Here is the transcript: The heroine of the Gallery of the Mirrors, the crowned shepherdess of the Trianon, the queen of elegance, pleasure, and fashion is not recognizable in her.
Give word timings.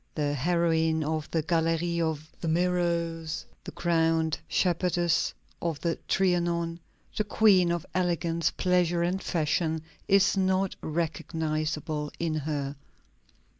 The 0.15 0.33
heroine 0.33 1.03
of 1.03 1.29
the 1.29 1.43
Gallery 1.43 2.01
of 2.01 2.31
the 2.41 2.47
Mirrors, 2.47 3.45
the 3.65 3.71
crowned 3.71 4.39
shepherdess 4.47 5.31
of 5.61 5.79
the 5.81 5.99
Trianon, 6.07 6.79
the 7.15 7.23
queen 7.23 7.71
of 7.71 7.85
elegance, 7.93 8.49
pleasure, 8.49 9.03
and 9.03 9.21
fashion 9.21 9.83
is 10.07 10.35
not 10.35 10.75
recognizable 10.81 12.11
in 12.19 12.33
her. 12.33 12.77